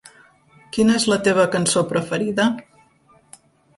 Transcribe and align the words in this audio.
Quina 0.77 0.95
és 1.01 1.05
la 1.13 1.19
teva 1.29 1.45
cançó 1.57 1.85
preferida? 1.93 2.47